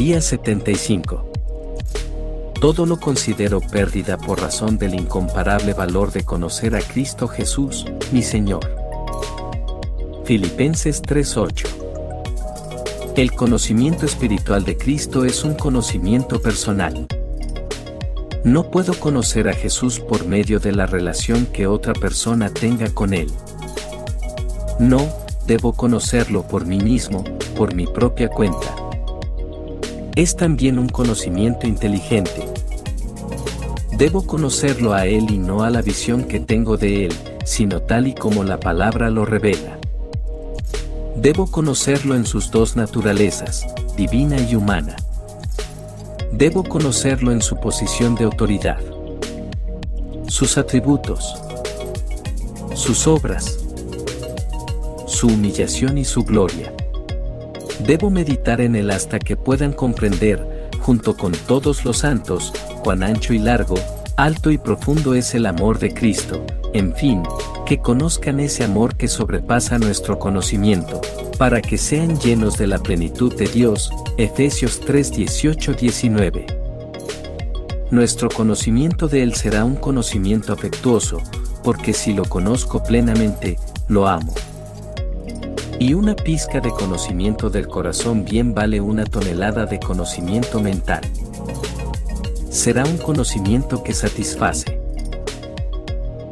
Día 0.00 0.22
75. 0.22 1.30
Todo 2.58 2.86
lo 2.86 2.98
considero 2.98 3.60
pérdida 3.60 4.16
por 4.16 4.40
razón 4.40 4.78
del 4.78 4.94
incomparable 4.94 5.74
valor 5.74 6.10
de 6.10 6.24
conocer 6.24 6.74
a 6.74 6.80
Cristo 6.80 7.28
Jesús, 7.28 7.84
mi 8.10 8.22
Señor. 8.22 8.62
Filipenses 10.24 11.02
3:8. 11.02 11.68
El 13.14 13.32
conocimiento 13.32 14.06
espiritual 14.06 14.64
de 14.64 14.78
Cristo 14.78 15.26
es 15.26 15.44
un 15.44 15.52
conocimiento 15.52 16.40
personal. 16.40 17.06
No 18.42 18.70
puedo 18.70 18.94
conocer 18.94 19.50
a 19.50 19.52
Jesús 19.52 20.00
por 20.00 20.24
medio 20.24 20.60
de 20.60 20.72
la 20.72 20.86
relación 20.86 21.44
que 21.44 21.66
otra 21.66 21.92
persona 21.92 22.48
tenga 22.48 22.88
con 22.88 23.12
Él. 23.12 23.30
No, 24.78 25.06
debo 25.46 25.74
conocerlo 25.74 26.48
por 26.48 26.64
mí 26.64 26.78
mismo, 26.78 27.22
por 27.54 27.74
mi 27.74 27.86
propia 27.86 28.30
cuenta. 28.30 28.79
Es 30.16 30.36
también 30.36 30.78
un 30.78 30.88
conocimiento 30.88 31.68
inteligente. 31.68 32.44
Debo 33.96 34.26
conocerlo 34.26 34.92
a 34.92 35.06
Él 35.06 35.30
y 35.30 35.38
no 35.38 35.62
a 35.62 35.70
la 35.70 35.82
visión 35.82 36.24
que 36.24 36.40
tengo 36.40 36.76
de 36.76 37.06
Él, 37.06 37.14
sino 37.44 37.80
tal 37.80 38.08
y 38.08 38.14
como 38.14 38.42
la 38.42 38.58
palabra 38.58 39.08
lo 39.08 39.24
revela. 39.24 39.78
Debo 41.14 41.46
conocerlo 41.48 42.16
en 42.16 42.26
sus 42.26 42.50
dos 42.50 42.76
naturalezas, 42.76 43.66
divina 43.96 44.40
y 44.40 44.56
humana. 44.56 44.96
Debo 46.32 46.64
conocerlo 46.64 47.30
en 47.30 47.40
su 47.40 47.60
posición 47.60 48.16
de 48.16 48.24
autoridad. 48.24 48.80
Sus 50.26 50.58
atributos. 50.58 51.40
Sus 52.74 53.06
obras. 53.06 53.58
Su 55.06 55.28
humillación 55.28 55.98
y 55.98 56.04
su 56.04 56.24
gloria. 56.24 56.72
Debo 57.86 58.10
meditar 58.10 58.60
en 58.60 58.76
él 58.76 58.90
hasta 58.90 59.18
que 59.18 59.36
puedan 59.36 59.72
comprender, 59.72 60.70
junto 60.80 61.16
con 61.16 61.32
todos 61.32 61.84
los 61.84 61.98
santos, 61.98 62.52
cuán 62.84 63.02
ancho 63.02 63.32
y 63.32 63.38
largo, 63.38 63.76
alto 64.16 64.50
y 64.50 64.58
profundo 64.58 65.14
es 65.14 65.34
el 65.34 65.46
amor 65.46 65.78
de 65.78 65.92
Cristo, 65.92 66.44
en 66.72 66.94
fin, 66.94 67.22
que 67.66 67.78
conozcan 67.78 68.38
ese 68.40 68.64
amor 68.64 68.96
que 68.96 69.08
sobrepasa 69.08 69.78
nuestro 69.78 70.18
conocimiento, 70.18 71.00
para 71.38 71.62
que 71.62 71.78
sean 71.78 72.18
llenos 72.20 72.58
de 72.58 72.66
la 72.66 72.78
plenitud 72.78 73.34
de 73.34 73.46
Dios. 73.46 73.90
Efesios 74.18 74.80
3, 74.80 75.12
19. 75.78 76.46
Nuestro 77.90 78.28
conocimiento 78.28 79.08
de 79.08 79.22
Él 79.22 79.34
será 79.34 79.64
un 79.64 79.76
conocimiento 79.76 80.52
afectuoso, 80.52 81.18
porque 81.64 81.92
si 81.92 82.12
lo 82.12 82.24
conozco 82.24 82.82
plenamente, 82.82 83.58
lo 83.88 84.06
amo. 84.06 84.32
Y 85.80 85.94
una 85.94 86.14
pizca 86.14 86.60
de 86.60 86.70
conocimiento 86.72 87.48
del 87.48 87.66
corazón 87.66 88.26
bien 88.26 88.52
vale 88.52 88.82
una 88.82 89.06
tonelada 89.06 89.64
de 89.64 89.80
conocimiento 89.80 90.60
mental. 90.60 91.00
Será 92.50 92.84
un 92.84 92.98
conocimiento 92.98 93.82
que 93.82 93.94
satisface. 93.94 94.78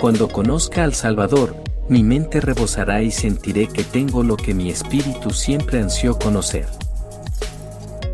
Cuando 0.00 0.26
conozca 0.26 0.82
al 0.82 0.94
Salvador, 0.94 1.54
mi 1.88 2.02
mente 2.02 2.40
rebosará 2.40 3.02
y 3.02 3.12
sentiré 3.12 3.68
que 3.68 3.84
tengo 3.84 4.24
lo 4.24 4.36
que 4.36 4.52
mi 4.52 4.68
espíritu 4.68 5.30
siempre 5.30 5.80
ansió 5.80 6.18
conocer. 6.18 6.66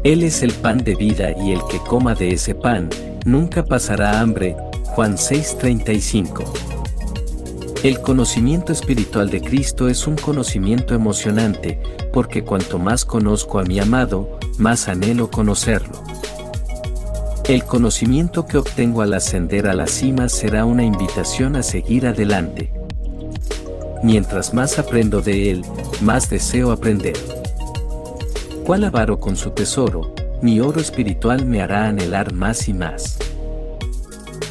Él 0.04 0.24
es 0.24 0.42
el 0.42 0.52
pan 0.52 0.84
de 0.84 0.96
vida 0.96 1.30
y 1.30 1.52
el 1.52 1.60
que 1.70 1.78
coma 1.78 2.14
de 2.14 2.34
ese 2.34 2.54
pan, 2.54 2.90
nunca 3.24 3.64
pasará 3.64 4.20
hambre. 4.20 4.54
Juan 4.84 5.16
6:35. 5.16 6.81
El 7.82 8.00
conocimiento 8.00 8.72
espiritual 8.72 9.28
de 9.28 9.40
Cristo 9.40 9.88
es 9.88 10.06
un 10.06 10.14
conocimiento 10.14 10.94
emocionante, 10.94 11.82
porque 12.12 12.44
cuanto 12.44 12.78
más 12.78 13.04
conozco 13.04 13.58
a 13.58 13.64
mi 13.64 13.80
amado, 13.80 14.38
más 14.56 14.86
anhelo 14.86 15.32
conocerlo. 15.32 16.00
El 17.48 17.64
conocimiento 17.64 18.46
que 18.46 18.58
obtengo 18.58 19.02
al 19.02 19.14
ascender 19.14 19.66
a 19.66 19.74
la 19.74 19.88
cima 19.88 20.28
será 20.28 20.64
una 20.64 20.84
invitación 20.84 21.56
a 21.56 21.64
seguir 21.64 22.06
adelante. 22.06 22.72
Mientras 24.04 24.54
más 24.54 24.78
aprendo 24.78 25.20
de 25.20 25.50
él, 25.50 25.64
más 26.02 26.30
deseo 26.30 26.70
aprender. 26.70 27.16
¿Cuál 28.64 28.84
avaro 28.84 29.18
con 29.18 29.34
su 29.34 29.50
tesoro? 29.50 30.14
Mi 30.40 30.60
oro 30.60 30.80
espiritual 30.80 31.46
me 31.46 31.60
hará 31.60 31.88
anhelar 31.88 32.32
más 32.32 32.68
y 32.68 32.74
más. 32.74 33.18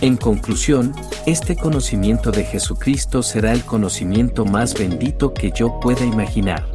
En 0.02 0.18
conclusión, 0.18 0.96
este 1.28 1.56
conocimiento 1.56 2.32
de 2.32 2.44
Jesucristo 2.44 3.22
será 3.22 3.54
el 3.54 3.64
conocimiento 3.64 4.46
más 4.46 4.74
bendito 4.74 5.32
que 5.32 5.52
yo 5.52 5.80
pueda 5.80 6.04
imaginar. 6.04 6.66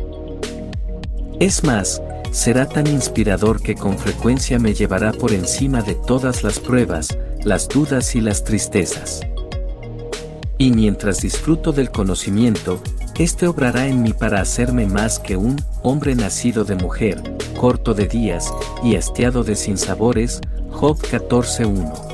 Es 1.40 1.64
más, 1.64 2.00
será 2.30 2.68
tan 2.68 2.86
inspirador 2.86 3.60
que 3.60 3.74
con 3.74 3.98
frecuencia 3.98 4.60
me 4.60 4.74
llevará 4.74 5.10
por 5.10 5.32
encima 5.32 5.82
de 5.82 5.96
todas 5.96 6.44
las 6.44 6.60
pruebas, 6.60 7.18
las 7.42 7.68
dudas 7.68 8.14
y 8.14 8.20
las 8.20 8.44
tristezas. 8.44 9.22
Y 10.56 10.70
mientras 10.70 11.20
disfruto 11.20 11.72
del 11.72 11.90
conocimiento, 11.90 12.80
este 13.18 13.48
obrará 13.48 13.88
en 13.88 14.02
mí 14.02 14.12
para 14.12 14.40
hacerme 14.40 14.86
más 14.86 15.18
que 15.18 15.36
un 15.36 15.56
hombre 15.82 16.14
nacido 16.14 16.64
de 16.64 16.76
mujer, 16.76 17.20
corto 17.58 17.92
de 17.92 18.06
días 18.06 18.54
y 18.84 18.94
hastiado 18.94 19.42
de 19.42 19.56
sinsabores, 19.56 20.40
Job 20.70 20.96
14.1. 21.00 22.05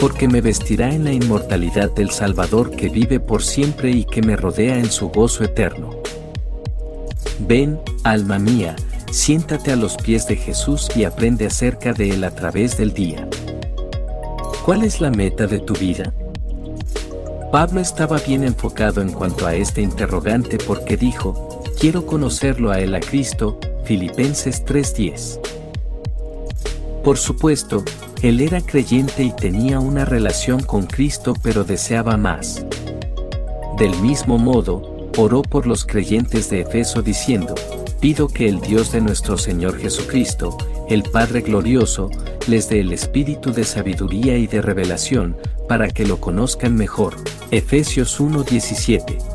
Porque 0.00 0.28
me 0.28 0.40
vestirá 0.40 0.94
en 0.94 1.04
la 1.04 1.12
inmortalidad 1.12 1.90
del 1.90 2.10
Salvador 2.10 2.70
que 2.70 2.88
vive 2.88 3.20
por 3.20 3.42
siempre 3.42 3.90
y 3.90 4.04
que 4.04 4.22
me 4.22 4.34
rodea 4.34 4.78
en 4.78 4.90
su 4.90 5.10
gozo 5.10 5.44
eterno. 5.44 5.90
Ven, 7.46 7.78
alma 8.02 8.38
mía, 8.38 8.76
siéntate 9.12 9.72
a 9.72 9.76
los 9.76 9.98
pies 9.98 10.26
de 10.26 10.36
Jesús 10.36 10.88
y 10.96 11.04
aprende 11.04 11.46
acerca 11.46 11.92
de 11.92 12.10
Él 12.10 12.24
a 12.24 12.30
través 12.30 12.78
del 12.78 12.94
día. 12.94 13.28
¿Cuál 14.64 14.84
es 14.84 15.00
la 15.00 15.10
meta 15.10 15.46
de 15.46 15.58
tu 15.58 15.74
vida? 15.74 16.14
Pablo 17.52 17.80
estaba 17.80 18.18
bien 18.18 18.44
enfocado 18.44 19.02
en 19.02 19.10
cuanto 19.10 19.46
a 19.46 19.54
este 19.54 19.82
interrogante 19.82 20.56
porque 20.58 20.96
dijo, 20.96 21.62
quiero 21.78 22.06
conocerlo 22.06 22.70
a 22.70 22.78
Él 22.78 22.94
a 22.94 23.00
Cristo, 23.00 23.58
Filipenses 23.84 24.64
3:10. 24.64 25.40
Por 27.02 27.18
supuesto, 27.18 27.82
él 28.22 28.40
era 28.40 28.60
creyente 28.60 29.22
y 29.22 29.32
tenía 29.32 29.80
una 29.80 30.04
relación 30.04 30.62
con 30.62 30.86
Cristo 30.86 31.34
pero 31.42 31.64
deseaba 31.64 32.16
más. 32.16 32.66
Del 33.78 33.98
mismo 34.00 34.36
modo, 34.36 35.08
oró 35.16 35.42
por 35.42 35.66
los 35.66 35.86
creyentes 35.86 36.50
de 36.50 36.60
Efeso 36.60 37.02
diciendo, 37.02 37.54
pido 38.00 38.28
que 38.28 38.48
el 38.48 38.60
Dios 38.60 38.92
de 38.92 39.00
nuestro 39.00 39.38
Señor 39.38 39.78
Jesucristo, 39.78 40.56
el 40.88 41.02
Padre 41.02 41.40
glorioso, 41.40 42.10
les 42.46 42.68
dé 42.68 42.80
el 42.80 42.92
espíritu 42.92 43.52
de 43.52 43.64
sabiduría 43.64 44.36
y 44.36 44.46
de 44.46 44.60
revelación, 44.60 45.36
para 45.68 45.88
que 45.88 46.06
lo 46.06 46.20
conozcan 46.20 46.74
mejor. 46.74 47.16
Efesios 47.50 48.20
1:17. 48.20 49.29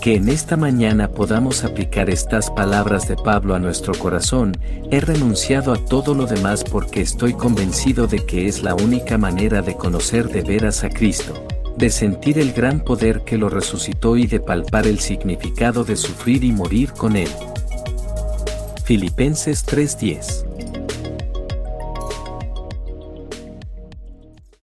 Que 0.00 0.16
en 0.16 0.28
esta 0.28 0.56
mañana 0.56 1.08
podamos 1.10 1.62
aplicar 1.64 2.08
estas 2.08 2.50
palabras 2.50 3.06
de 3.06 3.16
Pablo 3.16 3.54
a 3.54 3.58
nuestro 3.58 3.92
corazón, 3.94 4.56
he 4.90 5.00
renunciado 5.00 5.72
a 5.72 5.84
todo 5.84 6.14
lo 6.14 6.26
demás 6.26 6.64
porque 6.64 7.02
estoy 7.02 7.34
convencido 7.34 8.06
de 8.06 8.24
que 8.24 8.46
es 8.48 8.62
la 8.62 8.74
única 8.74 9.18
manera 9.18 9.60
de 9.60 9.74
conocer 9.74 10.28
de 10.28 10.42
veras 10.42 10.84
a 10.84 10.88
Cristo 10.88 11.46
de 11.80 11.88
sentir 11.88 12.38
el 12.38 12.52
gran 12.52 12.80
poder 12.80 13.22
que 13.22 13.38
lo 13.38 13.48
resucitó 13.48 14.16
y 14.16 14.26
de 14.26 14.38
palpar 14.38 14.86
el 14.86 15.00
significado 15.00 15.82
de 15.82 15.96
sufrir 15.96 16.44
y 16.44 16.52
morir 16.52 16.92
con 16.92 17.16
él. 17.16 17.30
Filipenses 18.84 19.64
3:10 19.64 20.49